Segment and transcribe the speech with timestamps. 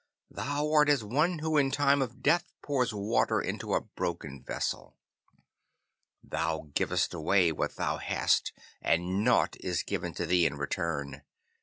[0.31, 4.97] Thou art as one who in time of death pours water into a broken vessel.
[6.23, 8.51] Thou givest away what thou hast,
[8.81, 11.21] and nought is given to thee in return.